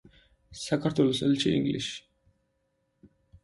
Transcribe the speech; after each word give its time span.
საქართველოს 0.61 1.21
ელჩი 1.29 1.55
ინგლისში. 1.59 2.03